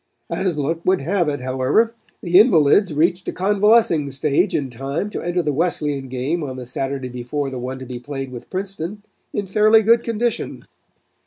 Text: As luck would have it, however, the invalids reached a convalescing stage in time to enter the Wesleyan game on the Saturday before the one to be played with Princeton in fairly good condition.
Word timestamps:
As 0.31 0.57
luck 0.57 0.79
would 0.83 1.01
have 1.01 1.29
it, 1.29 1.41
however, 1.41 1.93
the 2.23 2.39
invalids 2.39 2.91
reached 2.91 3.27
a 3.27 3.31
convalescing 3.31 4.09
stage 4.09 4.55
in 4.55 4.71
time 4.71 5.11
to 5.11 5.21
enter 5.21 5.43
the 5.43 5.53
Wesleyan 5.53 6.07
game 6.07 6.43
on 6.43 6.55
the 6.55 6.65
Saturday 6.65 7.07
before 7.09 7.51
the 7.51 7.59
one 7.59 7.77
to 7.77 7.85
be 7.85 7.99
played 7.99 8.31
with 8.31 8.49
Princeton 8.49 9.03
in 9.31 9.45
fairly 9.45 9.83
good 9.83 10.01
condition. 10.03 10.65